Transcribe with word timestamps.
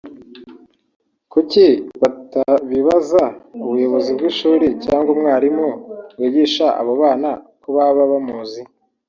kuki 1.31 1.65
batabibaza 2.01 3.23
ubuyobozi 3.63 4.09
bw’ishuri 4.17 4.67
cyangwa 4.83 5.09
umwarimu 5.15 5.67
wigisha 6.19 6.65
abo 6.79 6.93
bana 7.01 7.29
ko 7.61 7.67
baba 7.77 8.03
bamuzi 8.11 8.61